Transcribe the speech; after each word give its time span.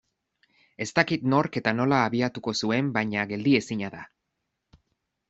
Ez 0.85 0.87
dakit 0.99 1.27
nork 1.33 1.59
eta 1.61 1.73
nola 1.79 1.99
abiatuko 2.05 2.53
zuen 2.63 2.89
baina 2.97 3.27
geldiezina 3.33 3.93
da. 3.97 4.01